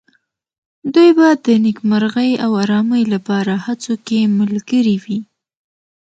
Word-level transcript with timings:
دوی 0.93 1.09
به 1.17 1.27
د 1.45 1.47
نېکمرغۍ 1.65 2.31
او 2.43 2.51
آرامۍ 2.63 3.03
لپاره 3.13 3.53
هڅو 3.65 3.93
کې 4.07 4.19
ملګري 4.37 4.97
وي. 5.03 5.19